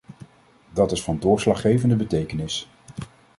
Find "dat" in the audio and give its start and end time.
0.73-0.91